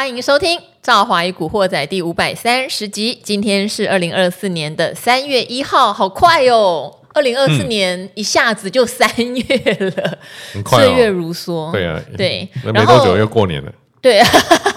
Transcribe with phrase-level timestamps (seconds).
[0.00, 3.20] 欢迎收听《赵华与古惑仔》第五百三十集。
[3.22, 7.00] 今天是二零二四年的三月一号，好快哦！
[7.12, 10.18] 二零二四年一下子就三月了，
[10.54, 11.70] 很快哦，岁月如梭。
[11.70, 13.70] 对啊，对，没多久又过年了。
[14.00, 14.18] 对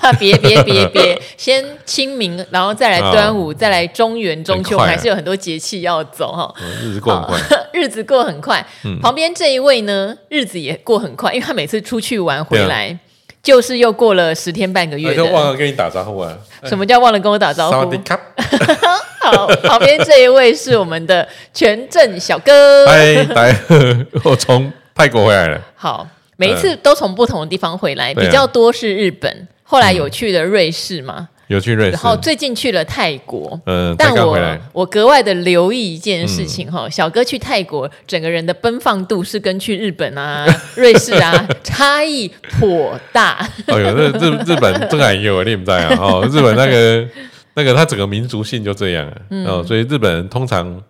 [0.02, 6.70] 啊，别别别别，先清明，然后再来端午，哦、再来中元、中秋，啊、还是有很多节气要走哈、嗯。
[6.81, 7.40] 日子过很快，
[7.71, 8.67] 日子过很快。
[8.84, 12.99] 嗯、旁边这一位呢，日子也过很快，因为他每次出去玩回来，啊、
[13.43, 15.13] 就是又过了十天半个月。
[15.13, 16.35] 就忘了跟你打招呼啊？
[16.63, 17.91] 什么叫忘了跟我打招呼？
[19.21, 22.88] 好，旁边这一位是我们的全镇小哥。
[22.88, 23.55] 嗨，来，
[24.25, 25.61] 我从泰国回来了。
[25.75, 26.07] 好。
[26.35, 33.59] 每一次都从不同的地方回来，嗯、比较多是日本，啊、后来有去的瑞士嘛、嗯，有去瑞士，然后最近去了泰国。
[33.65, 34.38] 嗯，但我
[34.71, 42.27] 我格外的留意一件事情哈，嗯、小哥去泰国，整个人的奔放度是跟去日本啊、 瑞士啊 差异
[42.59, 43.47] 颇大。
[43.67, 45.97] 哎呦，那日日本真还有你不知道啊？
[46.00, 47.08] 哦，日本那个
[47.55, 50.81] 那个他整个民族性就这样啊，嗯、哦，所以日本人通常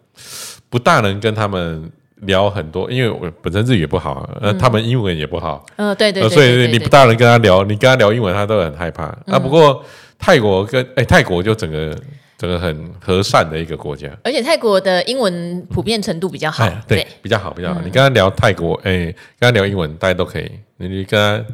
[0.70, 1.92] 不大能跟他们。
[2.26, 9.08] 聊很多，因为我本身日语也不好，呃，嗯、他们英文也不好，嗯、呃，对对，对，所以你不大能跟他聊，你跟他聊英文，他都很害怕。
[9.26, 9.84] 嗯、啊，不过
[10.24, 11.94] 泰国跟哎、欸，泰国就整个
[12.38, 17.82] 整个很和善的一个国家，而且泰国的英文普遍程度比较好，嗯、对，对比较好，比较好。
[17.82, 19.06] 嗯、你跟他聊泰国，哎、欸，
[19.38, 20.50] 跟他聊英文，大家都可以。
[20.78, 21.46] 你你跟他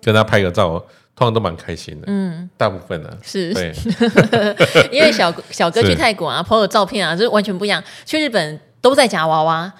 [0.00, 0.78] 跟他拍个照，
[1.16, 3.74] 通常都蛮开心的，嗯，大部分呢、啊、是，对，
[4.92, 7.82] 因为小小哥去泰国啊，拍的照片啊，就是完全不一样。
[8.06, 8.60] 去日本。
[8.84, 9.72] 都在夹娃娃，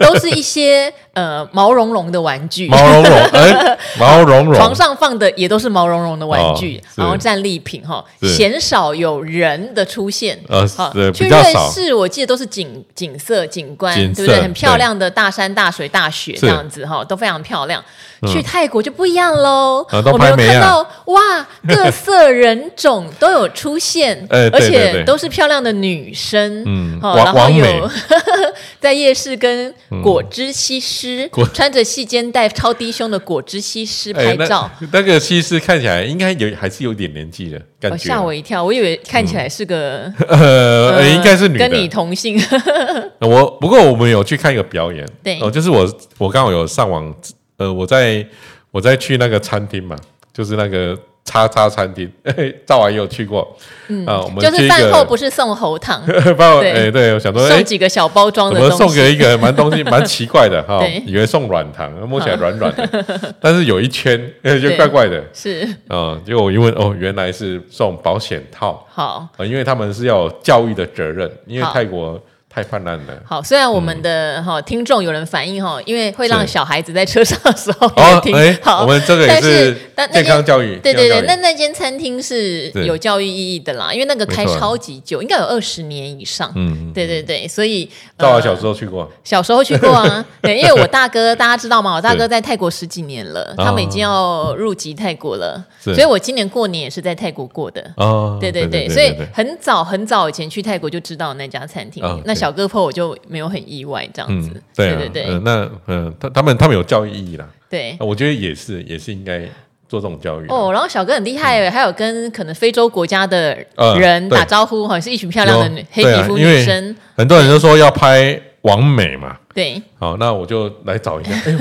[0.00, 10.66] 都是一些呃毛茸茸的玩具，毛茸茸， 哎，毛茸茸，床上放的也都是毛茸茸的玩具，然后战利品哈，鲜少有人的出现，呃，
[11.12, 11.38] 去瑞
[11.70, 14.40] 士我记得都是景景色景观，对不对？
[14.40, 17.84] 很漂亮的大山大水大雪这样子哈，都非常漂亮。
[18.26, 21.20] 去泰国就不一样喽，我们有看到哇，
[21.68, 27.66] 各色人种都有出现， 而且都是漂亮的女生，嗯，然后有。
[28.80, 42.40] 在夜市跟果汁西施、嗯、穿着细肩带、超低胸的果汁西施拍照，欸、那，那个西施看起来应该有还是有点年纪的感觉，吓、哦、我一跳，我以为看起来是个、嗯、 呃，呃应该是女的，跟你同姓。
[43.20, 45.38] 我不过我们有去看一个表演，对。
[45.40, 45.86] 哦，就是我
[46.18, 47.14] 我刚好有上网，
[47.56, 48.26] 呃，我在
[48.70, 49.96] 我在去那个餐厅嘛，
[50.32, 50.98] 就是那个。
[51.26, 52.10] 叉叉餐厅，
[52.64, 53.46] 赵阿姨有去过，
[53.88, 63.04] 嗯啊，我们就是饭后不是送喉糖， 对，哎，对我想说送几个小包装的，我们送给一个蛮东西蛮奇怪的哈，以为送软糖，摸起来软软的，
[63.40, 64.18] 但是有一圈，
[64.62, 65.68] 就怪怪的，是。
[65.88, 72.18] 啊，结果我一问，哦，原来是送保险套，好，因为他们是要有教育的责任，因为泰国。
[72.56, 73.22] 太泛滥了。
[73.22, 78.58] 好，虽然我们的哈听众有人反映哈，因为会让小孩子在车上的时候也听。
[78.62, 79.76] 好，我们这个也是
[80.10, 80.78] 健康教育。
[80.78, 86.50] 对对对，那那间餐厅是有教育意义的啦，因为那个开超级久，应该有二十年以上。
[86.54, 87.86] 嗯，对对对，所以
[88.16, 90.24] 到我小时候去过，小时候去过啊。
[90.40, 91.96] 对，因为我大哥大家知道吗？
[91.96, 97.84] 我大哥在泰国十几年了，他们已经要入籍泰国了，所以我今年过年也是在泰国过的。
[97.98, 102.02] 哦，对对对，所以很早很早以前去泰国就知道那家餐厅。
[102.24, 102.45] 那小。
[102.46, 109.40] 小哥破我就没有很意外这样子，嗯、对、啊、对对那嗯，他他们他们有教育意义啦，对，我觉得也是也是应该
[109.88, 110.70] 做这种教育哦。
[110.72, 113.58] 然后小哥很厉害，嗯、还有跟可能非洲国家的
[113.98, 117.16] 人打招呼，好像、呃、是一群漂亮的女黑皮肤女生、啊。
[117.16, 121.58] 很多人都说要拍王美嘛，对，好，那我就来找一下，哎呦，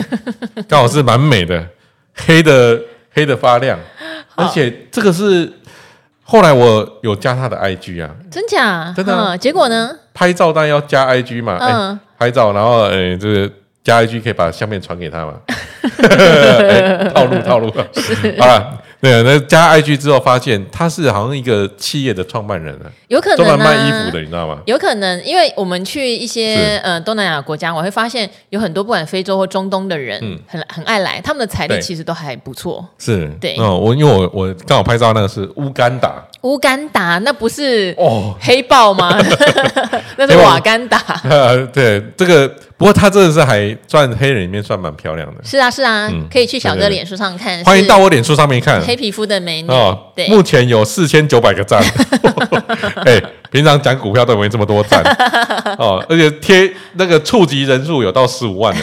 [0.67, 1.67] 刚好是蛮美的，
[2.13, 2.79] 黑的
[3.11, 3.79] 黑的发亮，
[4.35, 5.51] 而且这个是。
[6.27, 8.91] 后来我有加他的 IG 啊，真假？
[8.97, 9.39] 真的、啊嗯？
[9.39, 9.91] 结果呢？
[10.11, 13.51] 拍照当然要加 IG 嘛，嗯、欸，拍照，然后诶，这个
[13.83, 15.33] 加 IG 可以把相片传给他嘛，
[16.09, 18.81] 欸、 套路套路，是好了。
[19.05, 24.57] 对啊，那加 IG 之后发现他是好像一个企业的创办人了，有可能、啊、卖衣服的，你知道吗？
[24.65, 26.77] 有可能，因为我们去一些是。
[26.83, 32.83] 呃东南亚国家，我会发现有很多不管非洲或中东的人，嗯，很很爱来，他们的财力其实都还不错。
[32.97, 39.17] 是，对，嗯，我因为我我刚好拍照那个是乌干达，乌干达那不是哦黑豹吗？
[39.17, 41.01] 哦、 那是瓦干达。
[41.27, 42.49] 呃，对这个。
[42.77, 45.41] 不过他真的是还算黑人里面算蛮漂亮的。
[45.45, 47.63] 是啊是啊，可以去小哥脸书上看。
[47.63, 48.81] 欢迎到我脸书上面看。
[48.81, 51.81] 黑皮肤的美女哦，对，目前有四千九百个赞。
[53.05, 53.21] 哎，
[53.55, 55.01] 平常讲股票都没这么多赞。
[55.79, 58.81] 哦，而且贴那个触及人数有到十五万的。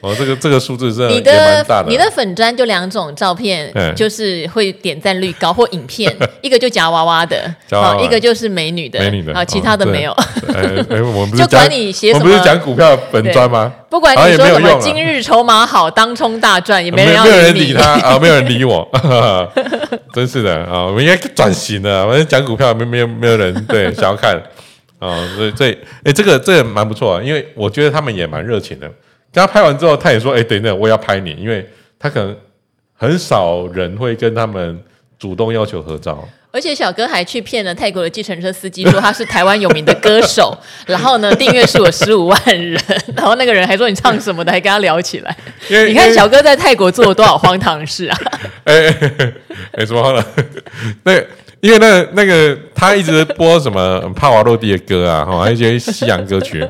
[0.00, 7.52] 哦，这个这个数字是你的你的粉砖就两种照片，就是会点赞率高或影片， 一个就夹娃娃的，
[8.00, 10.16] 一个就是美女的，美女的，啊，其他的没有。
[11.14, 13.72] 我们 就管你写什么，我们不是讲股票粉砖吗？
[13.90, 18.88] 不管你说什么，今日筹码好，当冲大赚，也没人要理他啊，没有人理我，
[20.14, 24.40] 真是的啊，我们应该转型了，反正讲股票没没有没有人对 想要看。
[24.98, 28.86] 啊，所以这哎，这个这个蛮不错啊，因为我觉得他们也蛮热情的。
[29.32, 32.36] 刚刚拍完之后，他也说：“哎，等等，我也要拍你。”因为他可能
[32.94, 34.80] 很少人会跟他们
[35.18, 36.22] 主动要求合照。
[36.52, 42.80] 而且小哥还去骗了泰国的计程车司机，说他是台湾有名的歌手， 然后呢，订阅数有十五万人，
[43.16, 45.36] 然后那个人还说你唱什么的，还跟他聊起来。
[45.68, 48.18] 你看小哥在泰国做了多少荒唐事啊！
[48.64, 48.94] 哎
[49.72, 50.24] 哎，什么荒唐？
[51.02, 51.20] 那。
[51.62, 56.68] 因为那个、那个他一直播什么帕瓦罗蒂的歌啊，哈，一些西洋歌曲。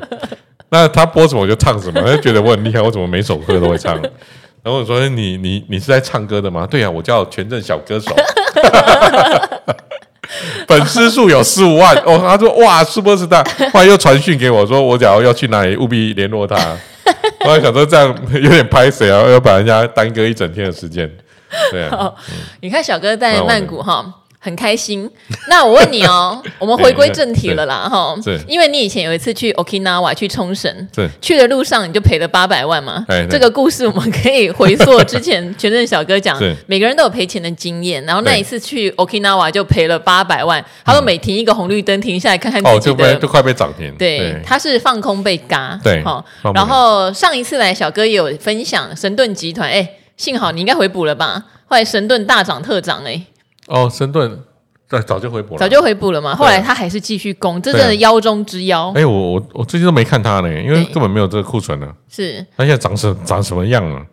[0.68, 3.94] 那他播什么我就唱什么，他就觉得我很厉害，我怎么每首歌都会唱？
[4.62, 8.14] 然后我说：“你你你是在唱歌的吗？”对啊，我叫全镇小歌手，
[10.68, 11.96] 粉丝数有十五万。
[12.04, 16.56] 哦，他说：“哇，Superstar。”后来又传讯给我说：“我假如要去哪里，务必联络他。
[17.44, 21.10] ”我还想说这样有点拍谁啊，要把人家耽搁一整天的时间。
[21.70, 24.04] 对啊，嗯、你看小哥在曼谷哈。
[24.44, 25.08] 很开心。
[25.48, 28.16] 那我问你哦， 我们回归正题了啦，哈。
[28.48, 30.88] 因为你以前有一次去 Okinawa 去冲绳，
[31.20, 33.06] 去的路上你就赔了八百万嘛。
[33.30, 36.36] 这个故事我们可以回溯之前 全镇小哥讲，
[36.66, 38.04] 每个人都有赔钱的经验。
[38.04, 43.94] 然后那一次去 Okinawa 就赔了八百万，他说每停一个红绿灯停下来看看自己的，哦，就快被涨停。
[43.96, 45.78] 对，他是放空被嘎。
[45.84, 46.24] 对，好。
[46.52, 51.44] 然后上一次来小哥也有分享神盾集团，哎，幸好你应该回补了吧？
[51.68, 53.22] 后来神盾大涨特涨，哎。
[53.72, 54.38] 哦，神盾
[54.86, 56.34] 对，早就回补了，早就回补了嘛。
[56.34, 58.92] 后来他还是继续攻，这真的妖中之妖。
[58.94, 61.90] 哎，我我我最近都没看他呢，因为根本没有这个库存呢。
[62.10, 64.04] 是，他现在长什长什么样了？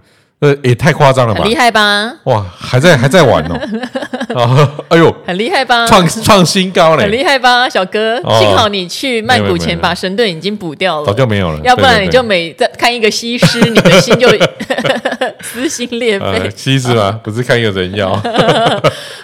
[0.41, 1.41] 呃，也太夸张了吧！
[1.41, 2.13] 很厉害吧？
[2.23, 3.59] 哇，还在还在玩哦！
[4.39, 5.85] 啊，哎呦，很厉害吧？
[5.85, 7.03] 创创新高嘞！
[7.03, 8.15] 很厉害吧，小哥？
[8.39, 11.59] 幸好你去曼谷前把神盾已经补掉了，早就没有了。
[11.65, 14.29] 要不然你就每在看一个西施，你的心就
[15.43, 16.49] 撕心裂肺。
[16.55, 17.19] 西施吗？
[17.21, 18.09] 不是看一个人妖。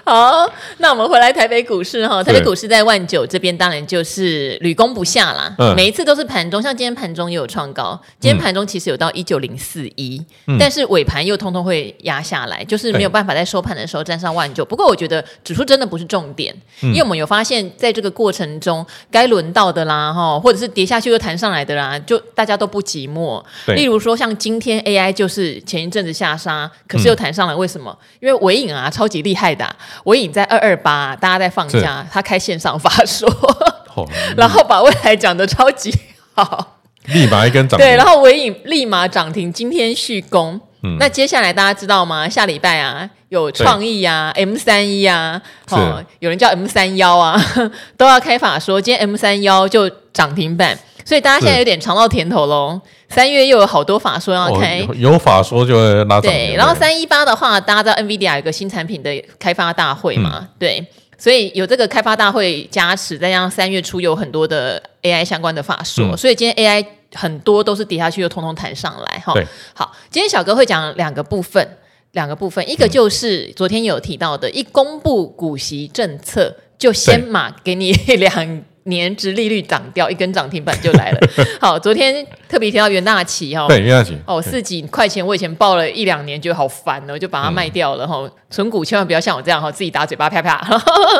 [0.03, 0.45] 好，
[0.79, 5.55] 那我们回来台北股市哈，台北股市在万九这边当然就是屡攻不下啦。
[5.77, 10.21] 每一次都是盘中，像今天盘中也有创高，今天盘中其实有到一九零四一，
[10.59, 11.04] 但是尾。
[11.05, 14.65] 盘又通通会压下来，就是没有办法在收盘的时候站上万九。
[14.65, 23.41] 不过我觉得指数真的不是重点，因为我们有发现，在这个过程中，该轮到的啦，哈，或者是跌下去又弹上来的啦，就大家都不寂寞。
[23.67, 27.95] 例如说，像今天 AI 就是前一阵子下杀，可是又弹上来，为什么？
[28.19, 29.75] 因为尾影啊，超级厉害的，
[30.05, 33.29] 尾影在二二八，大家在放假，他开线上发说，
[34.35, 35.93] 然后把未来讲的超级
[36.33, 40.59] 好，立马一根涨停，对，然后尾影立马涨停，今天续攻。
[40.99, 42.27] 那接下来大家知道吗？
[42.27, 47.39] 下礼拜啊，有创意啊，M 三一啊，哦，有人叫 M 三幺啊，
[47.97, 52.79] 都要开法说，今天 M 三幺就涨停板，所以大家现在有点尝到甜头喽。
[53.09, 56.23] 三月又有好多法说要开，有法说就会拉涨。
[56.23, 60.47] 对，然后三一八的话，大家知道 NVIDIA 有个新产品的开发大会嘛？
[60.57, 60.85] 对，
[61.17, 66.85] 所以有这个开发大会加持，再加上三月初有很多的 AI 相关的法说，所以今天 AI。
[67.15, 69.33] 很多都是跌下去又通通弹上来哈。
[69.33, 71.67] 对，好，今天小哥会讲两个部分，
[72.11, 81.19] 两个部分，一个就是昨天有提到的，一公布股息政策就先马给你两年殖利率涨掉，一根涨停板就来了。
[81.59, 88.29] 好，昨天特别提到元大旗哈，对，元大期哦，四几块钱，我以前抱了一两年，觉得好烦哦，就把它卖掉了哈。
[88.51, 90.63] 存股千万不要像我这样哈，自己打嘴巴啪啪。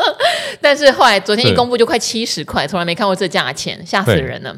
[0.61, 4.55] 但是后来昨天一公布就快七十块，从来没看过这价钱，吓死人了。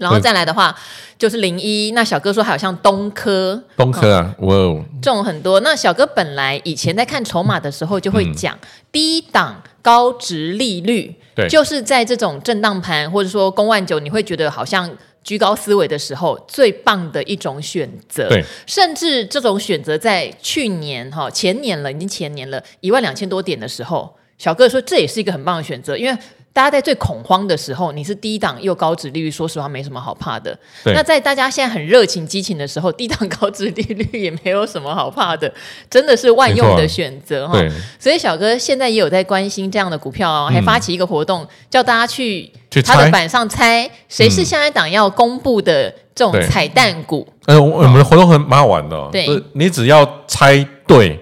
[0.00, 0.74] 然后再来的话，
[1.18, 1.90] 就是零一。
[1.90, 5.60] 那小哥说还有像东科，东科啊，哇哦，中很多。
[5.60, 8.58] 那小哥本来以前在看筹码的时候，就会讲
[8.90, 14.90] 低档高值利率，对，就是在这种震荡盘或者说公万九，你会觉得好像
[15.22, 18.26] 居高思维的时候，最棒的一种选择。
[18.30, 26.18] 对，甚至这种选择在去年哈前年了，已经前年了，一万两千多点的时候，小哥说这也是一个很棒的选择，因为。
[26.52, 30.58] 大家在最恐慌的时候，你是低档又高值利率，说实话没什么好怕的。
[30.86, 35.52] 那在大家现在很热情激情的时候，低档高值利率也没有什么好怕的，
[35.88, 37.56] 真的是万用的选择哈。
[37.56, 42.50] 对所以小哥现在也有在关心这样的股票哦，还发起一个活动，嗯、叫大家去
[42.84, 47.26] 他的板上猜谁是下一档要公布的这种彩蛋股。
[47.46, 51.20] 呃、嗯，我们的活动很蛮好玩的、哦，对，你只要猜对，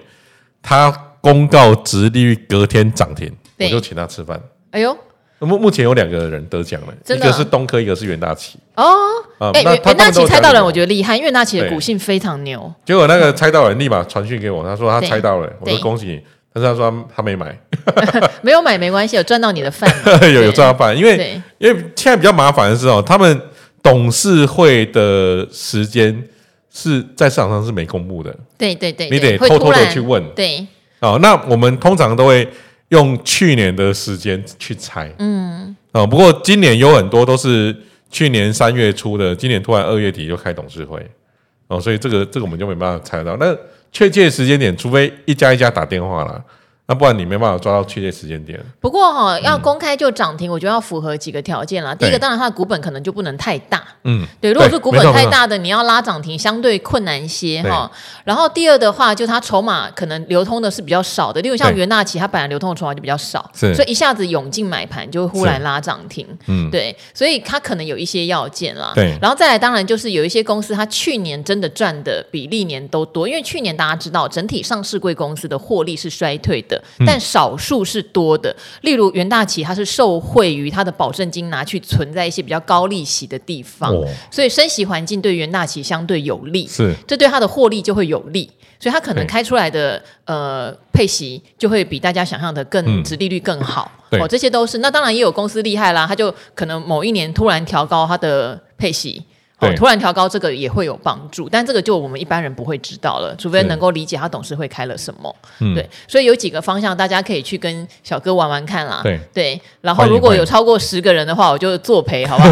[0.63, 4.41] 他公告值利率隔天涨停，我就请他吃饭。
[4.71, 4.97] 哎呦。
[5.47, 8.57] 目目前有两个人得奖了，一个是东科，一个是袁大奇。
[8.75, 8.93] 哦，
[9.53, 12.71] 哎，元大奇猜到人，我觉得厉害，因为元大奇的股性非常牛。
[12.85, 16.21] 结果那个猜到人立马传讯给我，他说他猜到了，我说恭喜你。
[16.51, 17.55] 但是他说他没买，
[18.41, 19.87] 没有买没关系，有赚到你的饭，
[20.33, 23.39] 有有赚到饭，因为因为现在比较麻烦的是哦，他们
[23.83, 26.23] 董事会的时间
[26.73, 30.65] 是在市场上是没公布的，对对对，你得偷偷的去问，对，
[31.01, 32.45] 哦，那我们通常都会。
[32.89, 37.75] 用去年的时间去猜，嗯，啊，不过今年有很多都是
[38.11, 41.03] 去年三月初的，今年突然二月底就开董事会，
[41.67, 43.55] 哦，所以这个这个我们就没办法猜到，那
[43.91, 46.43] 确切时间点，除非一家一家打电话了。
[46.89, 48.59] 那不然你没办法抓到确切时间点。
[48.79, 51.93] 不过哈、哦，要公开就涨停，我觉得要符合几个条件啦。
[51.93, 53.83] 第一个，当然它的股本可能就不能太大。
[54.05, 54.51] 嗯，对。
[54.51, 57.89] 如果是股本太大的，你要拉涨停相对困难一些哈。
[58.23, 66.25] 然后第二的话，就它筹码可能流通的是比较少的，例如像元大旗，它本来流通的筹码就比较少，所以一下子涌进买盘就会忽然拉涨停。
[66.47, 66.95] 嗯，对。
[67.13, 68.93] 所以它可能有一些要件啦。
[68.95, 69.15] 对。
[69.21, 76.78] 然后再来，当然就是有一些公司，它去年真的赚的比历年都多，因为去年大家知道，整体上市贵公司的获利是衰退的。
[77.05, 86.93] 但少数是多的，例如袁大旗，它是受惠于它的保证金拿去存在一些比较高利息的地方，哦、所以升息环境对袁大旗相对有利，是。
[87.07, 94.79] 这对它的获利就会有利，所以它可能开出来的呃配息就会比大家想象的更值利率更好，嗯、哦，这些都是。
[94.79, 99.23] 那当然也有公司厉害啦，它就可能某一年突然调高它的配息。
[99.59, 105.35] 哦，突然调高这个也会有帮助，但这个就我们一般人不会知道了，除非能够理解他董事会开了什么。
[105.59, 109.01] 嗯，对，所以有几个方向大家可以去跟小哥玩玩看啦。
[109.03, 112.49] 对对，然后如果有超过十个人的话，我就作陪，好不好？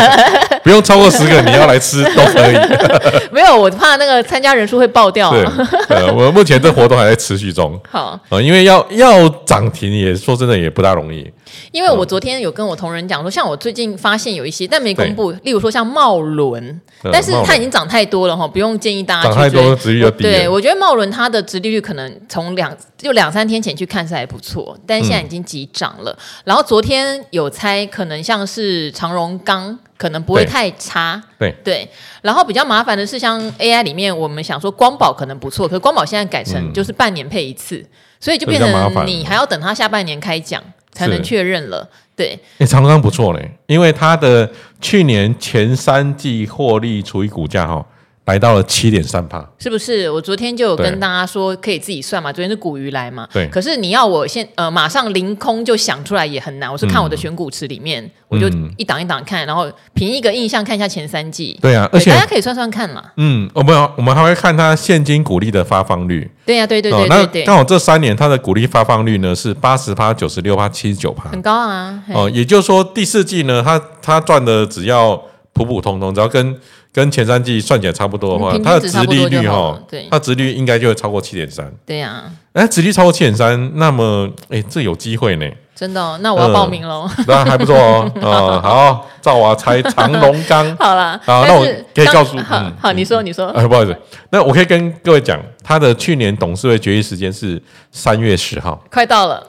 [0.64, 2.54] 不用超过十个，你要来吃都可以。
[3.30, 5.30] 没有，我怕那个参加人数会爆掉。
[5.30, 5.44] 对，
[5.88, 7.78] 呃，我目前这活动还在持续中。
[7.88, 11.30] 好，呃，因为要要涨停，也说真的也不大容易。
[11.72, 16.80] 因为我昨天有跟我同仁讲说，像我最近发现有一些，但没公布，例如说像茂伦，
[17.12, 19.34] 但是它已经涨太多了哈，不用建议大家去追。
[19.34, 20.22] 涨太多，殖利率低。
[20.22, 26.18] 对，我觉得茂伦它的殖利率可能从两就两三天前去看是还不错，但现在已经急涨了。
[26.44, 31.22] 然后昨天有猜，可能像是长荣钢，可能不会太差。
[31.38, 31.88] 对对。
[32.22, 37.84] 然后比较麻烦的是，像 AI 里面，我们想说光宝可能不错，可是光宝现在改成就是半年配一次，
[38.18, 40.62] 所以就变成你还要等它下半年开奖。
[40.98, 42.38] 才能确认了，对。
[42.54, 44.50] 哎、欸，长庚不错嘞，因为它的
[44.80, 47.86] 去年前三季获利除以股价哈。
[48.28, 50.10] 来到了七点三趴，是不是？
[50.10, 52.30] 我昨天就有跟大家说，可以自己算嘛。
[52.30, 53.48] 昨天是股鱼来嘛，对。
[53.48, 56.70] 可是你要我现呃马上凌空就想出来也很难。
[56.70, 61.58] 我是看我的选股池里面，嗯、我就一档一档看，然后凭一个印象看一下前三季。
[61.62, 63.02] 对啊，而且大家可以算算看嘛。
[63.16, 66.30] 嗯，我们我们还会看它现金股利的发放率。
[66.44, 67.42] 对呀、啊，对对对对对，对。
[67.44, 71.98] 那刚好这三年它的股利发放率呢是八十趴、九十六趴、七十九趴，很高啊。
[72.12, 75.16] 哦，也就是说第四季呢，它它赚的只要
[75.54, 76.54] 普普通通，只要跟。
[76.98, 81.72] 跟前三季算起来差不多的话，它的值利率哈，它殖利率应该就会超过七点三。
[81.86, 85.46] 对呀，哎，殖利率超过七点三，那么哎，这有机会呢。
[85.76, 87.08] 真的、哦，那我要报名喽。
[87.28, 88.10] 那还不错哦。
[88.20, 90.66] 啊， 好，赵娃猜长荣钢。
[90.76, 91.64] 好了，好，那我
[91.94, 93.46] 可以告诉，好，好，你说，你说。
[93.50, 93.96] 哎，不好意思，
[94.30, 97.62] 那我可以跟各位讲，他的去年董事会决议时间是
[97.92, 99.40] 三月十号，快到了。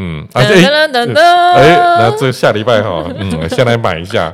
[0.00, 4.32] 嗯，啊，对，哎，那这下礼拜哈，嗯，先来买一下，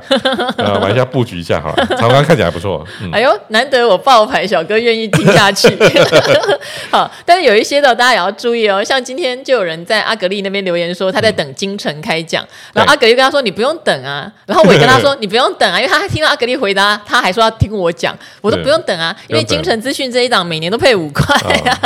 [0.57, 2.85] 呃，买一下布局一下哈，长荣看起来还不错。
[3.11, 5.67] 哎呦，难得我爆牌，小哥愿意听下去。
[6.91, 21.79] 好，但是有一些的大家也要注意哦，像今天就有人在阿格力那边留言说他在等金城开奖，然后阿格力跟他说你不用等啊， 然后我也跟他说你不用等啊，因为他还听到阿格力回答，他还说要听我讲，我说不用等啊，因为金城资讯这一档每年都配五块呀，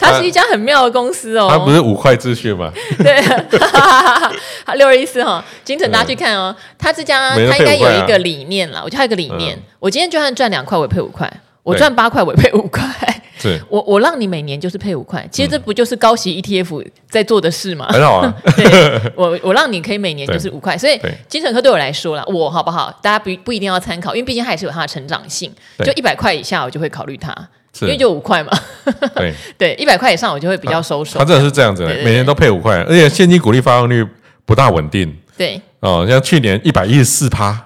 [0.00, 2.72] 它 是一家很妙的公司哦，它不是五块资讯吗？
[2.98, 3.20] 对，
[4.76, 6.54] 六二一四哈，精诚大家去看哦。
[6.78, 9.58] 他这家他应该有一个理念了，我觉得他有一个理念。
[9.78, 11.28] 我今天就算赚两块，我配五块；
[11.62, 12.84] 我赚八块，我配五块。
[13.40, 15.24] 是， 我我让你每年就是配五块。
[15.30, 17.86] 其实这不就是高息 ETF 在做的事吗？
[17.90, 18.34] 很好啊。
[19.14, 22.90] 我我让你可以每年就是五块，所以精诚科对我来说啦，我好不好？
[23.00, 25.52] 大家不不一定要参考，因为毕竟它也是有它的成长性。
[25.84, 27.32] 就一百块以下，我就会考虑它。
[27.86, 28.50] 因为就五块嘛，
[29.14, 31.18] 对 对，一百块以上我就会比较收手。
[31.18, 34.06] 他真的是这样子的，每年都配五块，而且现金股利发放率
[34.44, 35.14] 不大稳定。
[35.36, 37.56] 对哦，像去年一百一十四趴，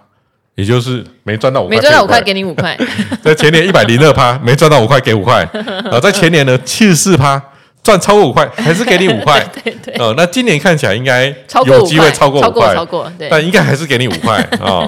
[0.56, 2.76] 也就是没赚到五块，没赚到五块给你五块。
[3.24, 5.42] 在前年一百零二趴，没赚到五块给五块。
[5.90, 7.42] 啊，在前年呢七十四趴，
[7.82, 9.42] 赚超过五块还是给你五块。
[9.64, 9.94] 对对。
[9.98, 14.86] 哦，那今年看起来应该有机会超过五块，超过，但应该还是给你五块啊。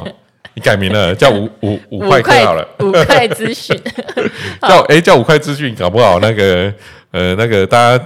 [0.55, 3.79] 你改名了，叫五 五五块好了，五块资讯，
[4.63, 6.73] 叫哎叫五块资讯，搞不好那个
[7.11, 8.05] 呃那个大家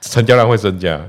[0.00, 1.00] 成交量会增加，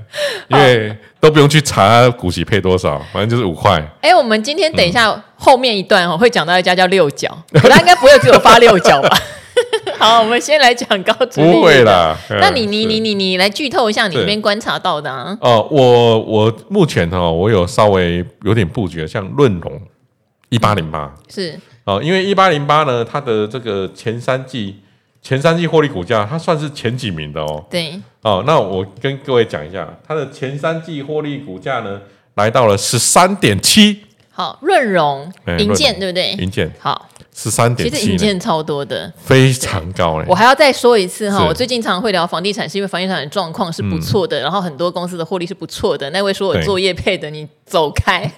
[0.47, 3.83] 因为都不用去查股息配多少，反正就是五块。
[4.01, 9.17] 哎，我们今天等一下后面一段哦，会讲到一家叫六角，他应该不会只有发六角吧？
[9.99, 11.11] 好，我们先来讲高。
[11.33, 15.35] 不会啦，那你你你你你来剧透一下你那边观察到的啊？
[15.41, 19.81] 哦，我我目前哈，我有稍微有点布局，像润隆
[20.49, 24.77] 一八零八是哦，因为一八零八呢，它的这个前三季。
[25.19, 27.65] 前三季获利股价，它算是前几名的哦。
[27.69, 27.99] 对。
[28.21, 31.99] 哦，那我跟各位讲一下，它的前三季获利股价呢，
[32.35, 34.03] 来到了十三点七。
[34.37, 36.33] 好，润隆营建对不对？
[36.33, 37.09] 银建好。
[37.33, 40.25] 十三点，其实银建超多的，非常高嘞。
[40.27, 46.07] 我还要再说一次哈，我最近常会聊房地产，是因为房地产的状况是不错的，然后很多公司的获利是不错的。
[46.11, 48.31] 那位说我做业配的，你走开。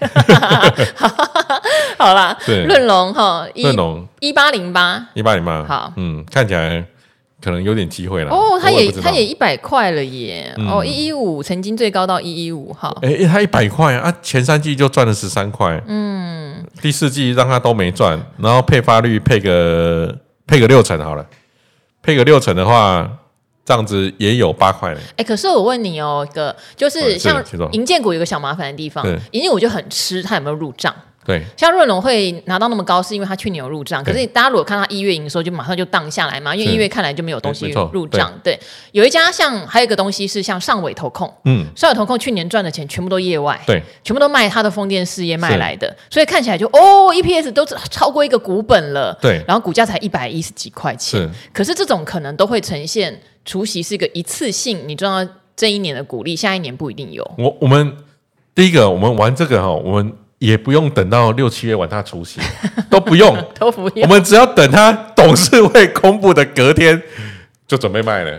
[1.99, 6.85] 好啦，润隆哈，润隆一八零八，一八零八，好，嗯，看起来。
[7.41, 10.53] 可能有点机会了哦，他也他也一百块了耶！
[10.57, 20.13] 嗯、哦，一一五曾经最高到一一五，哈，哎，他一百块啊，前三季就赚了十三块，嗯，第四季让他都没赚，然后配发率配个
[20.45, 21.25] 配个六成好了，
[22.01, 23.09] 配个六成的话，
[23.63, 24.99] 这样子也有八块嘞。
[25.15, 27.41] 哎，可是我问你哦，一个就是像
[27.71, 30.93] 银建股有个小麻烦的地方，银建股就很吃它有没有入账。
[31.29, 34.03] 对，像润隆会拿到那么高，是因为他去年有入账。
[34.03, 38.33] 可是大家如果看他一月营收，就马上就荡下来嘛，因为一月看来就没有东西入账。
[38.43, 38.59] 对，
[38.93, 51.29] 有一家像还有一个东西是像上尾投控，嗯，上尾投控去年赚的钱全部都业外，对，全部都卖他的风电事业卖来的，所以看起来就哦，EPS 都超过一个股本了，对，然后股价才一百一十几块钱。
[51.53, 55.23] 可是这种可能都会呈现除夕是一个一次性，你知道
[55.55, 57.23] 这一年的股利，下一年不一定有。
[57.37, 57.95] 我我们
[58.55, 60.11] 第一个我们玩这个哈，我们。
[60.39, 62.39] 也不用等到六七月晚他除息，
[62.89, 64.01] 都不用， 都不用。
[64.01, 66.99] 我们只要等他董事会公布的隔天
[67.67, 68.31] 就准备卖了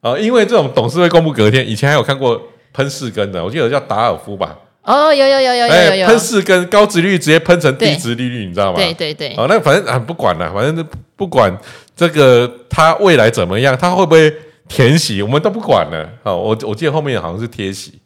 [0.00, 0.20] 啊、呃！
[0.20, 2.40] 因为这种董事会公布隔天，以前还有看过
[2.72, 4.58] 喷四根的，我记得叫达尔夫吧？
[4.82, 8.76] 哦，有有有有有有有，喷四根高值率直接喷成低值利率，你知道吗？
[8.76, 9.32] 对对对。
[9.36, 11.56] 哦，那反正啊不管了，反正不管
[11.96, 14.30] 这个他未来怎么样，他会不会
[14.66, 16.06] 填息，我们都不管了。
[16.24, 17.98] 哦，我我记得后面好像是贴息，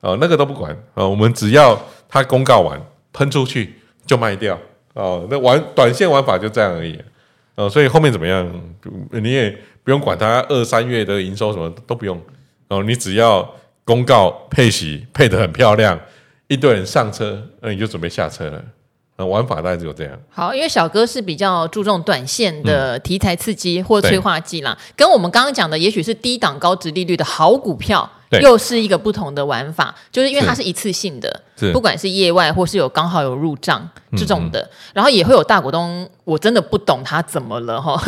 [0.00, 1.78] 哦，那个都不管啊、哦，我们只要。
[2.08, 2.80] 他公告完
[3.12, 3.74] 喷出去
[4.06, 4.58] 就卖掉
[4.94, 6.98] 哦，那玩短线玩法就这样而已
[7.54, 8.48] 哦，所以后面怎么样
[9.10, 9.50] 你也
[9.82, 12.20] 不用管它二三月的营收什么都不用
[12.68, 13.48] 哦，你只要
[13.84, 15.98] 公告配息配得很漂亮，
[16.48, 18.62] 一堆人上车，那你就准备下车了。
[19.24, 20.12] 玩法大概只有这样。
[20.28, 28.10] 好，因为小哥是比较注重短线的题材刺激或催化剂啦，嗯、跟我们刚刚讲的，也许是低档高值利率的好股票。
[28.28, 28.40] 对。
[28.40, 38.00] 又是一个不同的玩法，就是因为它是一次性的，不管是业外或是有刚好有入账这种的，嗯嗯然后也会有大股东，我真的不懂他怎么了哈。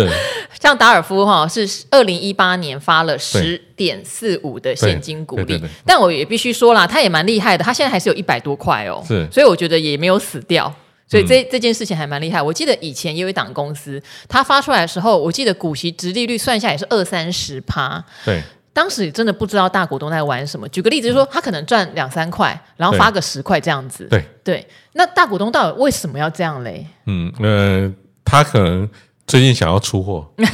[0.60, 9.28] 像达尔夫哈是二零一八年发了十点四五的现金股利，但我也必须说啦，他也蛮厉害的，他现在还是有一百多块哦，是。
[9.30, 10.72] 所以我觉得也没有死掉，
[11.06, 12.40] 所以这、嗯、这件事情还蛮厉害。
[12.40, 18.42] 我记得以前也有一档公司，它发出来的时候，我记得股息殖利率算下也是二三十趴，对。
[18.76, 20.68] 当时真的不知道大股东在玩什么。
[20.68, 24.06] 举个例子，就是说他可能赚两三块，然后发个十块这样子。
[24.10, 26.86] 对对，那大股东到底为什么要这样嘞？
[27.06, 27.90] 嗯，呃，
[28.22, 28.86] 他可能
[29.26, 30.30] 最近想要出货，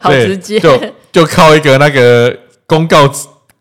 [0.00, 3.08] 好直接，就就靠一个那个公告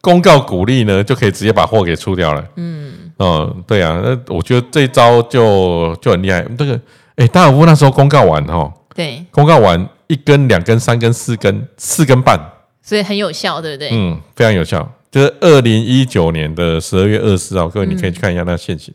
[0.02, 2.44] 公告鼓励呢，就可以直接把货给出掉了。
[2.56, 6.44] 嗯，哦，对啊，那我觉得这一招就就很厉害。
[6.58, 6.82] 这个，
[7.18, 12.40] 哎，大尔夫那时候公告完哦，对，公告完一根、两根、三根、四根、四根半。
[12.82, 13.90] 所以很有效，对不对？
[13.92, 14.92] 嗯，非常有效。
[15.12, 18.94] 就是二零一九年的十二月二十四号，各位你可以去看一下那线型，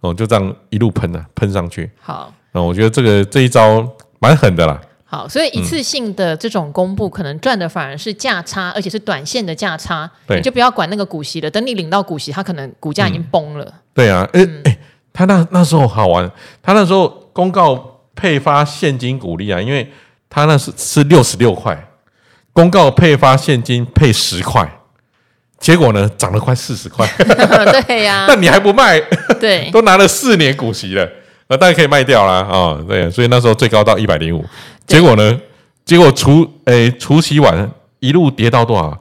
[0.00, 1.90] 哦、嗯，就这样一路喷啊喷上去。
[1.98, 4.78] 好，那我觉得这个这一招蛮狠的啦。
[5.06, 10.10] 好，所以一次性的这种公布，可能赚的反而是价差，而且是短线的价差。
[10.26, 11.50] 对，你就不要管那个股息了。
[11.50, 13.64] 等你领到股息，它可能股价已经崩了。
[13.64, 14.76] 嗯、对啊，哎哎、嗯，
[15.12, 19.90] 他那那时候好玩，他那时候公告配发现金股利啊，因为
[20.28, 21.82] 他那是是六十六块。
[22.56, 24.66] 公告配发现金配十块，
[25.60, 27.06] 结果呢涨了快四十块。
[27.86, 28.98] 对呀， 那你还不卖？
[29.38, 31.06] 对， 都拿了四年股息了，
[31.48, 32.36] 那当然可以卖掉啦。
[32.50, 32.78] 啊。
[32.88, 34.42] 对，所以那时候最高到一百零五，
[34.86, 35.38] 结果呢？
[35.84, 38.98] 结果除诶除息完一路跌到多少？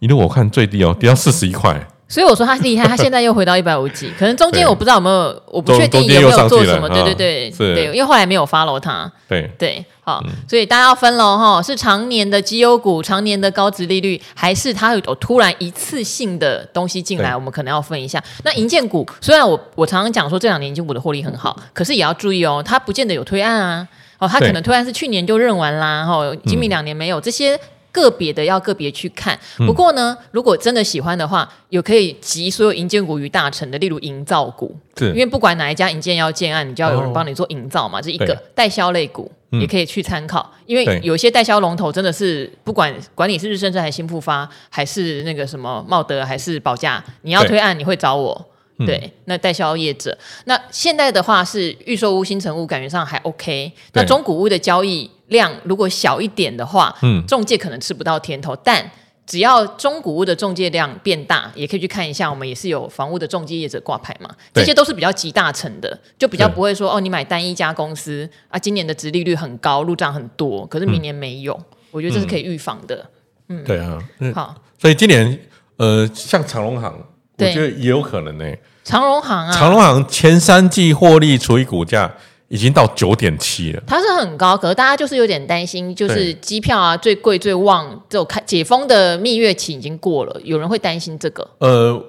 [0.00, 1.80] 一路我看最低哦，跌到四十一块。
[2.08, 18.22] 所以我说他厉害，他现在又回到一百五几，可能中间我不知道有没有，我不确定有没有做什么，对对对，对，因为后来没有 follow 他，对对，好，所以大家要分喽哈，是常年的绩优股，常年的高值利率，还是它有突然一次性的东西进来，我们可能要分一下。
[18.44, 23.88] 那银建股，虽然我我常常讲说这两年营建股的获利很好，可是也要注意哦，它不见得有推案啊，
[24.20, 27.58] 哦，它可能推案是去年就认完啦，哈，今明两年没有这些。
[27.92, 29.34] 个别的要个别去看。
[29.56, 39.32] 不过呢，如果真的喜欢的话，有可以集所有银建股于大成的，例如营造股，因为不管哪一家银建要建案，你就要有人帮你做营造嘛，这一个代销类股。
[39.50, 48.50] 也可以去参考，因为有些代销龙头真的是不管管你是日升还是新复发，还是那个什么茂德，还是保价，你要推案你会找我。
[48.78, 53.72] 对，对那代销业者，那现在的话是预售屋、新成屋，感觉上还 OK。
[53.94, 58.90] 那中古屋的交易量如果小一点的话，嗯，中介可能吃不到甜头，但。
[59.26, 62.30] 只要中古屋的中介量变大，也可以去看一下。
[62.30, 73.04] 我们也是有房屋的中介业者挂牌嘛，这些都是比较集大成的，就比较不会说哦，你买单一家公司啊，今年的值利率很高，入账很多，可是明年没有，嗯、我觉得这是可以预防的。
[73.48, 73.98] 嗯，对啊，
[74.32, 75.38] 好，所以今年
[75.76, 76.96] 呃，像长荣行，
[77.38, 78.58] 我觉得也有可能呢、欸。
[78.84, 82.14] 长荣行啊，长荣行前三季获利除以股价。
[82.48, 91.48] 已经到九点七了，它是很高，可是大家就是有点担心，就是机票啊最贵最旺，这种开解封的蜜月期已经过了，有人会担心这个。
[91.58, 92.00] 呃，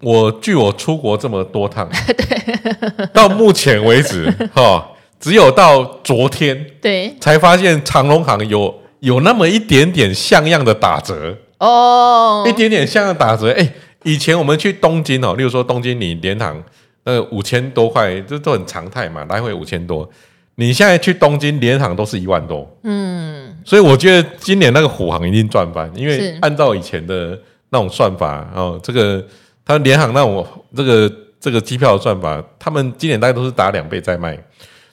[0.00, 4.84] 我据我出国这么多趟， 对，到目前为止哈、哦，
[5.20, 13.50] 只有到昨天对才发现长隆行有有那么一点点像样的打折哦，一点点像样打折。
[13.52, 13.74] 哎，
[14.04, 16.64] 以前我们去东京哦，例如说东京你联航。
[17.04, 20.08] 呃，五千多块，这都很常态嘛，来回五千多。
[20.54, 27.36] 你现在去东京联航都是一万多，嗯，所以我觉得今年那个虎航一定赚翻，因为按照以前的
[27.70, 29.24] 那种算法哦，这个
[29.64, 31.10] 他联航那种这个
[31.40, 34.38] 这个机票的算法，他们今年大概都是打两倍在卖。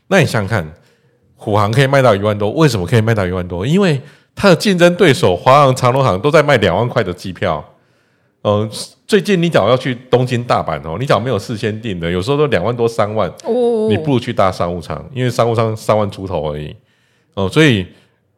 [0.08, 0.74] 那你想想看，
[1.36, 3.68] 虎航可以卖到一万多，为什么可以卖到一万多？
[3.68, 4.02] 因为
[4.34, 7.64] 它的竞争对手华航、长荣航都在卖两万块的机票。
[8.42, 8.70] 呃，
[9.06, 16.70] 最近你假如要去东京、大阪哦，你假如没有事先订的，有时候都两万多、三万，哦，你不如去搭商务舱，因为商务舱三万出头而已。
[17.34, 17.86] 哦、呃，所以，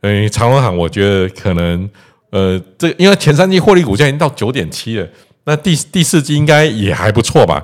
[0.01, 1.87] 呃，长荣航我觉得可能，
[2.31, 5.07] 呃，这因为前三季获利股价已经到九点七了，
[5.43, 7.63] 那第第四季应该也还不错吧？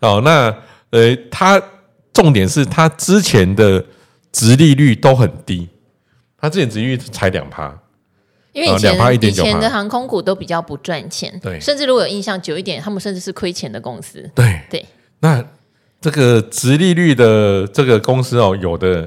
[0.00, 0.52] 哦，那
[0.90, 1.62] 呃，它
[2.12, 3.84] 重点是它之前的
[4.32, 5.68] 殖利率都很低，
[6.36, 7.72] 它之前殖利率才两趴。
[8.56, 14.28] 因为以前、呃、以前的航空股都比较不赚钱，对，甚至如果有印象久一点，他们甚至是亏钱的公司。
[14.34, 14.62] 对。
[14.70, 14.86] 对，
[15.20, 15.44] 那
[16.00, 19.06] 这个直利率的这个公司哦，有的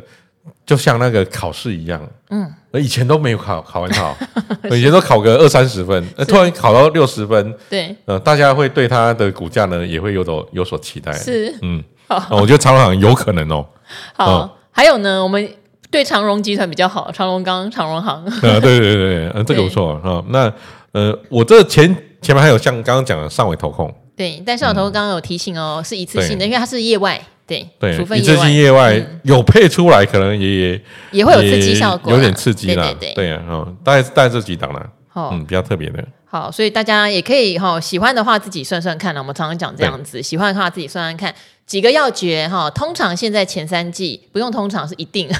[0.67, 4.15] 就像那个考试一样，嗯，以前都没有考考完好，
[4.69, 13.65] 以前都考个二三十分，突然考到六十分，对，呃，大家会对它的股价呢也会有所有所期待，是，嗯，好，我觉得长荣有可能哦。
[14.13, 15.51] 好，呃、还有呢，我们。
[15.91, 18.23] 对长荣集团比较好，长荣钢、长荣行。
[18.25, 20.23] 啊，对对对对，嗯，这个不错啊。
[20.29, 20.51] 那
[20.91, 23.93] 呃，我这前前面还有像刚刚讲的上尾投控。
[24.15, 30.79] 对，但上尾投控刚刚有提醒哦，是一次性的，因为它是业外，对对，一次性业外有配出来，可能也
[31.11, 32.93] 也会有刺激效果，有点刺激啦。
[32.99, 36.03] 对对啊，大概大概这几档啦，嗯，比较特别的。
[36.25, 39.15] 好，所以大家也可以哈，喜欢的话自己算算看。
[39.15, 41.33] 我们常常讲这样子，喜欢的话自己算算看。
[41.69, 45.31] 几个要诀哈，通常现在前三季不用，通常是一定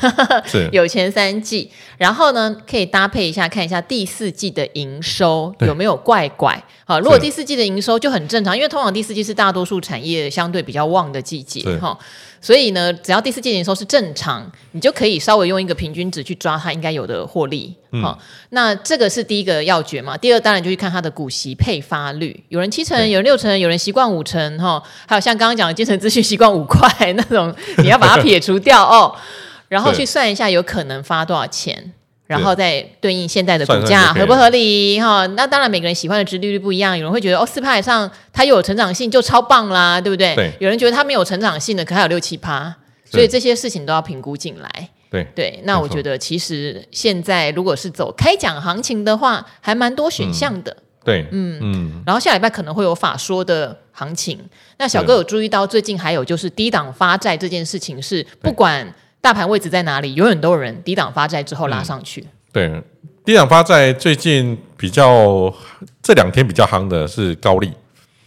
[0.46, 6.63] 是 有前三季，然后呢可以搭配一下，看一下第四季的营收有没有怪怪。
[6.86, 11.98] 好，如果第四季的营收就很正常，因为通常第四季是大多数产业相对比较旺的季节哈。
[12.42, 17.76] 所以呢，只要第四季营收是正常，你就可以稍微用一个平均值去抓它应该有的获利。
[17.92, 18.18] 好、嗯哦，
[18.52, 20.15] 那这个是第一个要诀嘛。
[20.15, 24.84] 第二，当然就去看它的股息配发率，有人七成，有人六成，有人习惯五成哈、哦。
[25.08, 29.16] 还有像刚刚讲的精神资讯习惯五块那种，你要把它撇除掉哦，
[29.70, 31.94] 然后去算一下有可能发多少钱。
[32.28, 35.26] 然后再对应现在的股价合不合理哈？
[35.36, 40.36] 那当然每个人喜欢的值利率不一样，有人会觉得哦四趴以上它又有成长性就超棒啦，对不对？
[40.36, 40.54] 对。
[40.60, 42.72] 有人觉得它没有成长性的，可还有六七趴，
[43.04, 44.90] 所以这些事情都要评估进来。
[45.10, 45.60] 对对。
[45.64, 50.72] 那我觉得其实现在如果是走开奖行情的话，还蛮多选项的。
[50.72, 52.04] 嗯、对，嗯嗯。
[52.06, 54.39] 然后下礼拜可能会有法说的行情。
[54.78, 58.93] 那小哥有注意到最近还有就是低档发债这件事情是不管。
[59.22, 60.13] 大盘位置在哪里？
[60.13, 62.22] 永远都有人低档发债之后拉上去。
[62.22, 62.84] 嗯、对，
[63.26, 65.54] 低档发债最近比较
[66.02, 67.69] 这两天比较夯的是高利。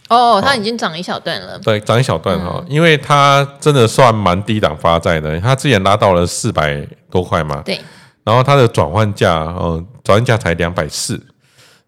[0.09, 1.57] 哦，它已经涨一小段了。
[1.57, 5.39] 对，涨一小段哈、嗯，因为它真的算蛮低档发债的。
[5.39, 7.63] 它之前拉到了四百多块嘛。
[7.65, 7.81] 对。
[8.23, 11.19] 然后它的转换价，哦，转换价才两百四。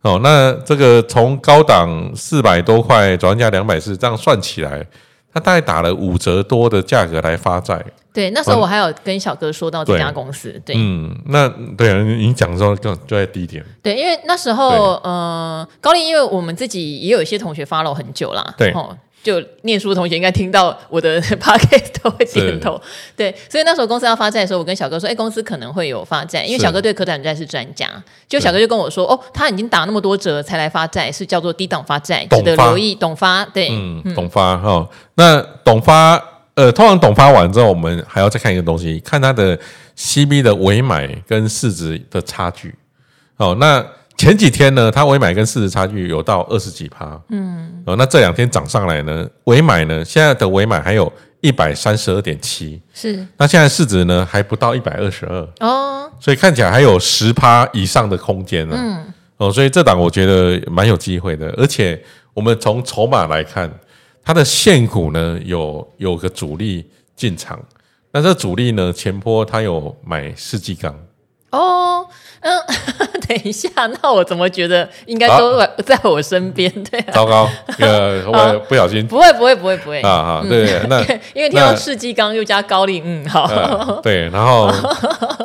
[0.05, 4.85] 哦，那这个从高档四百多块转换价两百四，这样算起来，
[5.33, 7.83] 它大概打了五折多的价格来发债。
[8.13, 10.49] 对，那时候我还有跟小哥说到这家公司。
[10.63, 13.65] 对，对嗯，那对啊，你讲的时候就就在低点。
[13.81, 18.53] 对，因为那时候呃，高丽，因为我们自己也有一些同学 follow 很久啦。
[18.57, 18.73] 对，
[19.25, 22.79] 就念书的同学应该听到我的 podcast 都会点头。
[23.17, 27.89] 对，所以那时候公司要发债的时候，我跟小哥说：“哎，公司可能会有发债，因为小哥对可转债是专家。”
[28.29, 39.57] 就小哥就跟我说：“哦，他已经打那么多折才来发债，是叫做低档发债，值得留意。”董发对，嗯，董发哈、哦，那董发呃，通常董发完之后，我们还要再看一个东西，看它的
[39.97, 42.75] CB 的委买跟市值的差距。
[43.37, 43.83] 哦，那。
[44.17, 62.01] 前几天呢，它尾买跟市值差距有到二十几趴，嗯，哦，那这两天涨上来呢，尾买呢，现在的尾买还有一百三十二点七，是，那现在市值呢还不到一百二十二，哦，所以看起来还有十趴以上的空间呢，嗯，哦，所以这档我觉得蛮有机会的，而且
[62.33, 63.69] 我们从筹码来看，
[64.23, 67.59] 它的现股呢有有个主力进场，
[68.13, 70.97] 那这主力呢前波它有买世纪钢，
[71.51, 72.07] 哦。
[72.45, 72.61] 嗯，
[73.27, 73.69] 等一下，
[74.01, 76.71] 那我怎么觉得应该都 在我身边？
[76.85, 79.99] 对，糟糕， 呃，我不小心，不会，不会，不会，不会。
[80.01, 81.01] 啊啊，对，那
[81.33, 84.71] 因为听到世纪刚又加高丽，嗯，好，对，然后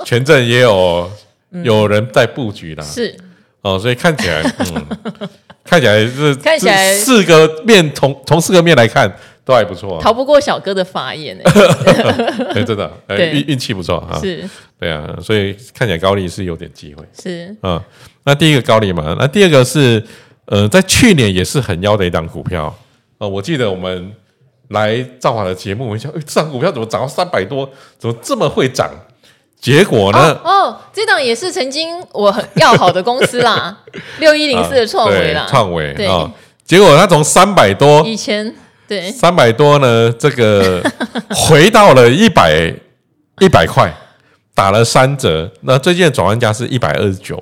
[0.04, 1.10] 全镇也有
[1.64, 3.16] 有人在布局了，是。
[3.62, 4.86] 哦，所以看起来，嗯，
[5.64, 9.10] 看起来是看起来四个面，从从四个面来看。
[9.50, 11.36] 都还不错，逃不过小哥的法眼
[12.54, 17.82] 哎， 真的，运运气不错啊，是，对啊，所以看起来高丽是有点机会，是，嗯，
[18.22, 20.00] 那第一个高丽嘛，那第二个是，
[20.44, 22.72] 呃，在去年也是很妖的一档股票，
[23.18, 24.12] 呃，我记得我们
[24.68, 28.88] 来造华的节目，我想，这档股票怎么涨到三百多，怎么这么会涨？
[29.60, 30.40] 结果呢？
[30.44, 33.76] 哦，这档也是曾经我很要好的公司啦，
[34.20, 36.08] 六一零四的创维啦，创惟，对，
[36.64, 38.54] 结果它从三百多以前。
[38.90, 40.82] 对，三百多呢，这个
[41.30, 42.74] 回到了一百
[43.38, 43.94] 一百块，
[44.52, 45.48] 打了三折。
[45.60, 47.40] 那最近的转换价是一百二十九，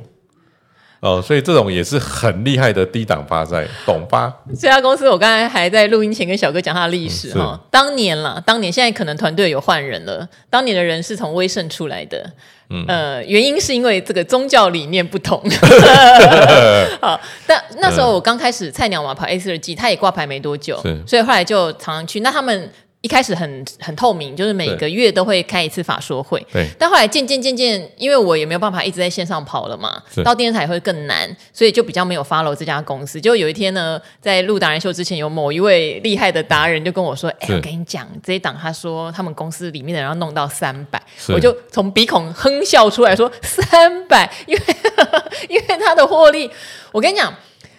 [1.01, 4.33] 哦，所以这种也是很厉害的低档发债，懂吧？
[4.59, 12.29] 这家公司我刚才还在录音前跟小哥讲他的历史哈，当年啦，当年现在可能团队有换人了，当年的人是从威盛出来的。
[12.71, 15.41] 嗯、呃，原因是因为这个宗教理念不同。
[17.01, 22.21] 好，但那时候我刚开始菜鸟嘛，跑 A 四二 G，他也挂牌没多久，所以后来就常常去。
[22.21, 22.71] 那他们。
[23.01, 26.45] 一开始很很透明，就是每个月都会开一次法说会。
[26.53, 26.67] 对。
[26.77, 33.21] 但后来渐渐渐渐，因为我也没有办法一直在线上跑了嘛，到电视台会更难，所以就比较没有 follow 这家公司。
[33.21, 44.63] 就有一天呢，在录达人秀之前，有某一位厉害的达人就跟我说：“哎、欸，我跟你讲，这一档他说他们公司里面的人要弄到三百，我就从鼻孔哼笑出来说三百，因为
[45.49, 46.51] 因为他的获利，
[46.91, 47.33] 我跟你讲，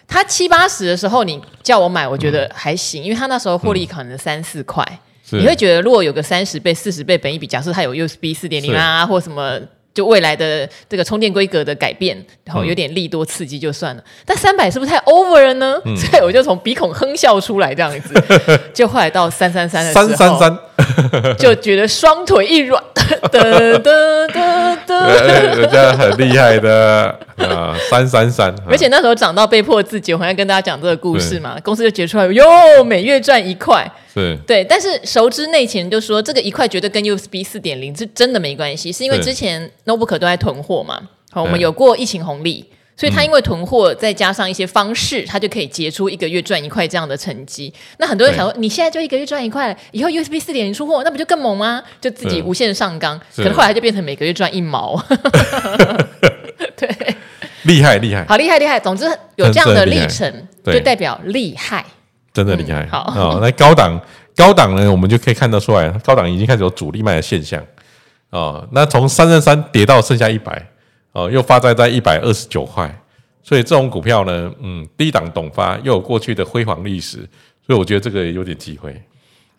[0.08, 4.82] 他七八十的时候你叫我买，我觉得还行，嗯、因为他那时候获利可能三四块。
[4.90, 4.98] 嗯”
[5.32, 9.58] 你会觉得，如果有个三十倍、四十倍本益比，假设它有 USB 四点零啊，或什么，
[9.92, 14.00] 就未来的这个充电规格的改变，然后有点利多刺激就算了。
[14.00, 15.80] 嗯、但三百是不是太 over 了呢？
[15.84, 18.14] 嗯、所以我就从鼻孔哼笑出来，这样子。
[18.72, 20.58] 就后来到三三三的时候，三三三，
[21.36, 22.82] 就觉得双腿一软，
[23.32, 28.54] 得得得得，人家很厉害的啊，三三三。
[28.68, 33.90] 而且那时候涨到被迫自己，我好像跟大家讲这个故事嘛，公司就结出来哟，每月赚一块。
[34.12, 41.00] 是对，但是熟知内情就说这个一块绝对跟 USB 四点零是真的没关系，是因为之前 Notebook 都在囤货嘛。
[41.30, 42.64] 好，我们有过疫情红利，
[42.96, 47.72] 所以他因为囤货再加上一些方式，他就可以结出一个月赚一块这样的成绩。
[47.98, 51.80] 那很多人想说，你现在就一个月赚一块，以后 USB 四点零出货，那不就更猛吗？
[52.00, 55.00] 就自己无限上纲，可能后来就变成每个月赚一毛。
[56.76, 56.88] 对，
[57.62, 58.80] 厉害厉害，好厉害厉害。
[58.80, 59.04] 总之
[59.36, 61.84] 有这样的历程，就代表厉害。
[62.32, 63.38] 真的厉害，嗯、好哦。
[63.42, 64.00] 那高档
[64.36, 67.62] 高档呢，我们就可以看得出来，高档已经开始有主力卖的现象
[68.30, 68.66] 哦。
[68.72, 70.64] 那从三三三跌到剩下一百
[71.12, 73.02] 哦，又发债在一百二十九块，
[73.42, 77.18] 所以这种股票呢，嗯，低档懂发又有过去的辉煌历史，
[77.66, 79.00] 所以我觉得这个有点机会。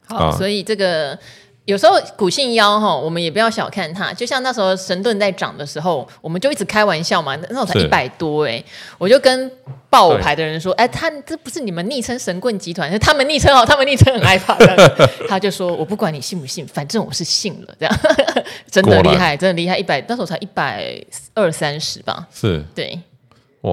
[0.07, 1.17] 好，哦、所以这个。
[1.65, 4.12] 有时候股性妖哈，我们也不要小看它。
[4.12, 7.36] 就像那时候神盾在涨的时候，我们就一直开玩笑嘛。
[7.36, 8.62] 那时候才一百多哎，
[8.97, 9.50] 我就跟
[9.89, 14.89] 爆我牌的人说：“哎，他这不是你们昵称神棍集团，是他们昵称哦，他们昵称很害怕的。
[15.30, 18.00] ”他就说：“我不管你信不信，反正我是信了。”这样
[18.71, 19.78] 真的厉害，真的厉害。
[19.78, 21.00] 一百那时候才一百
[21.36, 22.26] 二三十吧？
[22.34, 23.00] 是，对，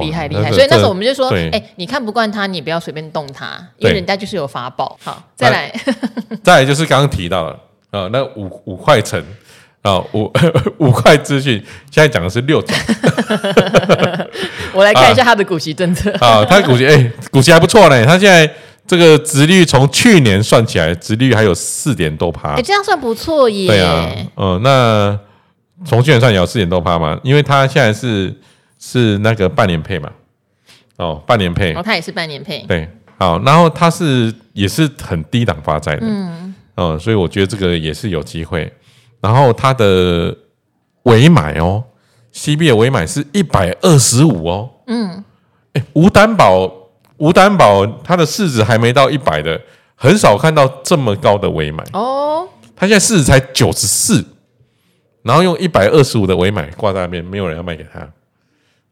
[0.00, 0.52] 厉害厉害。
[0.52, 5.72] 所以那时候我们就说：“哎，你看不惯他，你也不要随便动他，因为人家就是有法宝。”好，再来，
[6.44, 7.58] 再来就是刚刚提到了。
[7.90, 9.22] 啊、哦，那五五块钱
[9.82, 10.30] 啊，五
[10.78, 12.76] 五块资讯，现在讲的是六种。
[14.74, 18.04] 我来看一下他的股息政策啊，他的股息哎、欸，股息还不错呢。
[18.04, 18.50] 他现在
[18.86, 22.50] 这个殖率从去年算起来，殖率还有四点多趴。
[22.50, 23.66] 哎、欸，这样算不错耶。
[23.66, 25.18] 对啊，嗯、呃，那
[25.86, 28.34] 从去年算也有四点多趴嘛，因为他现在是
[28.78, 30.10] 是那个半年配嘛。
[30.96, 31.72] 哦，半年配。
[31.72, 32.58] 哦，他也是半年配。
[32.68, 32.86] 对。
[33.20, 36.47] 好，然后它是也是很低档发债的，嗯，
[36.80, 38.72] 嗯，所以我觉得这个也是有机会。
[39.20, 40.32] 然后它的
[41.02, 41.82] 尾买哦
[42.32, 45.24] ，CB 的尾买是一百二十五哦，嗯，
[45.72, 46.72] 哎，无担保，
[47.16, 49.60] 无担保，它的市值还没到一百的，
[49.96, 52.48] 很少看到这么高的尾买哦。
[52.76, 54.24] 它现在市值才九十四，
[55.22, 58.08] 然后用一百二十五的尾买挂在那边，没有人要卖给他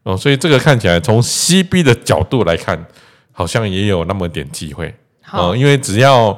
[0.03, 2.85] 哦，所以这个看起来从 CB 的角度来看，
[3.31, 4.93] 好像也有那么点机会。
[5.31, 6.37] 哦，因为只要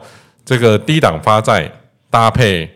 [0.49, 1.71] 这个低档发债
[2.09, 2.69] 搭配。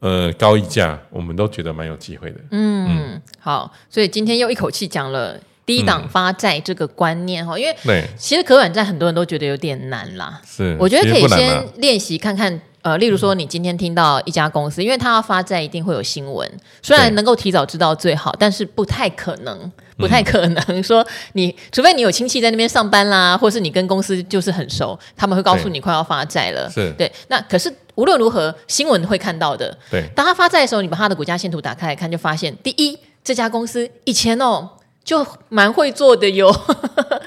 [0.00, 2.38] 呃，高溢价，我们都觉得蛮有机会的。
[2.52, 10.40] 嗯，嗯好，所以今天又一口气讲了低档发债这个观念哈，嗯、因为，其实可转债很多人都觉得有点难啦。
[10.46, 12.60] 是，我觉得可以先练习看看。
[12.82, 16.48] 呃，例如说，你今天听到一家公司，因为他要发债，一定会有新闻。
[16.80, 26.70] 虽然能够提早知道最好，但是不太可能，不太可能说你，除非你有亲戚在那边上班啦，或是你跟公司就是很熟，他们会告诉你快要发债了。
[26.70, 27.10] 是对。
[27.26, 29.76] 那可是无论如何，新闻会看到的。
[29.90, 30.08] 对。
[30.14, 34.68] 当他发债的时候，你把他的股价线图打开来看，就发现，第一，这家公司以前哦
[35.02, 36.48] 就蛮会做的哟。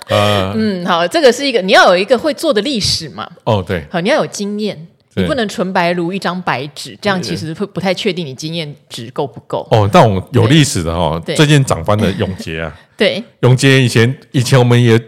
[0.10, 3.30] 呃、嗯，好，这个是一个你要有一个会做的历史嘛。
[3.44, 3.86] 哦，对。
[3.92, 4.88] 好，你要有经验。
[5.16, 9.68] 你不能纯白如一张白纸，这样其实会不太确定你经验值够不够。
[9.72, 15.00] 哦，但我有历史的哦，最近涨翻的永杰啊， 对，永杰以前以前我们也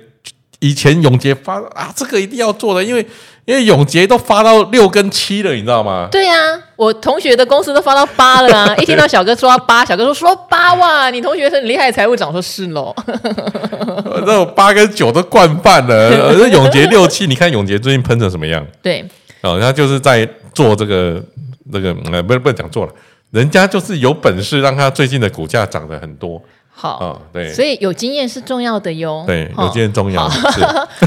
[0.59, 3.05] 以前永杰发啊，这个一定要做的，因为
[3.45, 6.07] 因为永杰都发到六跟七了，你知道吗？
[6.11, 6.35] 对呀，
[6.75, 8.75] 我同学的公司都发到八了啊！
[8.77, 12.93] 一听到小哥说八，小哥说说八哇，你同学是很厉害的财务长，说是喽。
[14.25, 18.65] 那我八跟九都惯犯了， 那永杰六七，你看永杰最近喷成什么样？
[18.81, 19.05] 对。
[19.43, 21.23] 哦，他就是在做这个
[21.65, 22.93] 那个，呃，不是不能讲做了，
[23.31, 26.41] 人家就是有本事让他最近的股价涨得很多。
[26.75, 29.23] 好，哦、对，所以有经验是重要的哟。
[29.27, 30.27] 对，有经验重要。
[30.31, 30.59] 是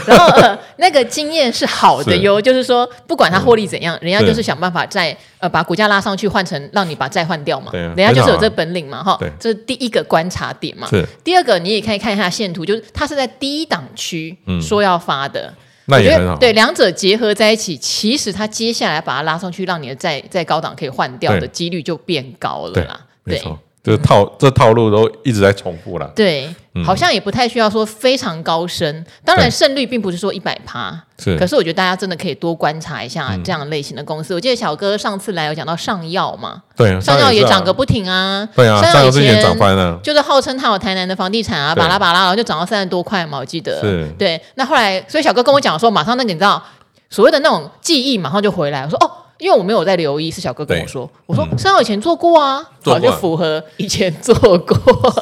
[0.06, 7.72] 然后、呃、那个经验是好的哟，是就是说不管他获利怎样，嗯、人家就是想办法再呃把股价拉上去，换成让你把债换掉嘛。
[7.72, 9.16] 对、啊，人家就是有这本领嘛，哈。
[9.18, 10.86] 对，这是第一个观察点嘛。
[10.88, 11.04] 是。
[11.24, 15.46] 第二个，你也可以看一下线图，就是它是在低档区说要发的。
[15.48, 15.54] 嗯
[15.88, 23.00] 那也很好，对，两者结合在一起，其实它接下来把它拉上去，让你的再再高档可以换掉的几率就变高了啦。
[23.24, 23.42] 对，
[23.86, 26.10] 这套这套路都一直在重复了。
[26.16, 26.52] 对，
[26.84, 29.06] 好像也不太需要说非常高深。
[29.24, 31.38] 当然胜率并不是说一百趴，是。
[31.38, 34.34] 可是我觉得大家真的可以多观察一下这样类型的公司。
[34.34, 38.48] 我记得小哥上次来有讲到上药嘛，对，上药也涨个不停啊。
[38.56, 43.80] 对啊，上药之前涨翻了，就是号称他有台南的房地产啊，巴拉巴拉，然后就涨到三十多块嘛，我记得。
[43.80, 44.08] 是。
[44.18, 46.60] 对，那后来所以小哥跟我讲说，马上那个你知道
[47.08, 49.22] 所谓的那种记忆马上就回来，我说哦。
[49.38, 51.10] 因为我没有在留意，是小哥跟我说。
[51.26, 54.76] 我说上我以前做过啊，好就符合以前做过。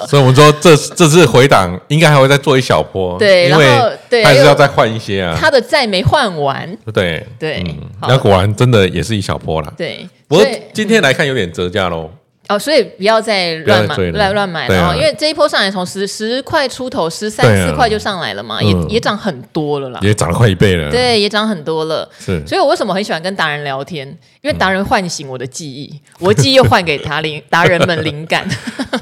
[0.07, 3.18] 所以我们说这这次回档应该还会再做一小波。
[3.18, 5.37] 对，因为还是要再换一些啊。
[5.38, 6.77] 他的债没换完。
[6.92, 7.64] 对对，
[8.03, 9.72] 那果然真的也是一小波了。
[9.77, 12.11] 对，不过今天来看有点折价喽。
[12.48, 20.90] 哦，所以不要再乱买，乱乱买了，因为这一波上来从十十块出头，十三四块就上来了嘛，也也涨很多了啦，也涨了快一倍了。
[20.90, 22.07] 对，也涨很多了。
[22.18, 24.07] 是，所以我为什么很喜欢跟达人聊天？
[24.42, 28.46] 因为达人唤醒我的记忆，我记忆又换给他灵达人们灵感。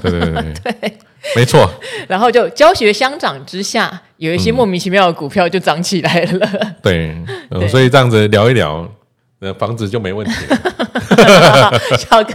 [0.00, 0.98] 对对对，对，
[1.34, 1.68] 没错。
[2.06, 6.48] 然后就教学相长之下，有一些莫名其妙的股票就涨起来了。
[6.80, 7.12] 对，
[7.68, 8.88] 所以这样子聊一聊。
[9.42, 10.56] 那房子就没问题了。
[11.98, 12.34] 小哥，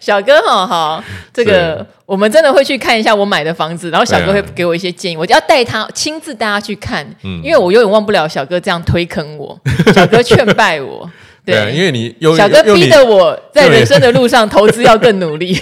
[0.00, 9.60] 小哥，好好，这个我们真的会去看一下我买的房子，然后小哥会给我一些建议，我就要带他亲自带他去看，嗯、因为我永远忘不了小哥这样推坑我，
[9.94, 11.08] 小哥劝败我，
[11.44, 15.60] 对，对，因为你有小哥逼得我在人生的路上投资要更努力。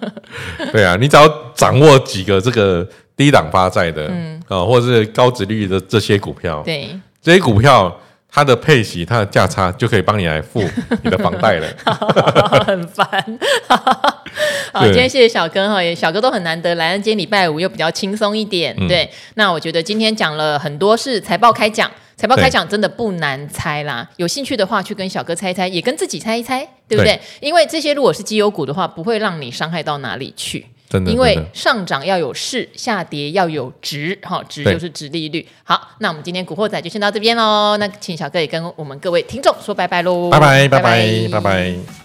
[0.70, 6.90] 对啊，你只要掌握几个这个低档发债的，嗯啊，或者是高殖利率的这些股票，对，
[7.22, 7.98] 这些股票。
[8.32, 10.62] 它的配息，它的价差就可以帮你来付
[11.02, 11.66] 你的房贷了。
[12.64, 13.06] 很烦。
[14.72, 18.74] 好，今天谢谢小哥哈，也小哥都很难得来，今天礼拜五又比较轻松一点。
[18.78, 24.08] 嗯、对，那我觉得今天讲了很多是财报开讲，财报开讲真的不难猜啦。
[24.16, 27.16] 有兴趣的话，去跟小哥猜一猜，也跟自己猜一猜，对不对？
[27.16, 30.64] 对，因为这些如果是绩优股的话，不会让你伤害到哪里去。
[30.90, 35.46] 真的，因为上涨要有势，下跌要有值，哈，值就是值利率。
[35.62, 37.76] 好，那我们今天古惑仔就先到这边喽。
[37.76, 41.99] 那请小哥也跟我们各位听众说拜拜喽，拜拜拜拜拜拜。